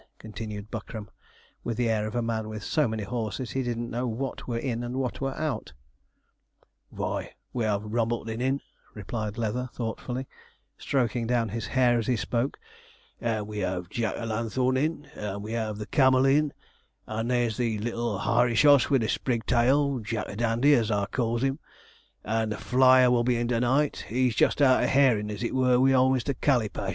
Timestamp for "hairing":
24.87-25.29